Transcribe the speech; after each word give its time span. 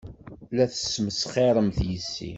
La 0.55 0.65
tesmesxiremt 0.71 1.79
yes-i. 1.89 2.29